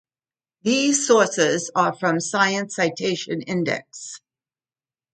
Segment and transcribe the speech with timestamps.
[0.63, 4.19] These sources are from the science citation index.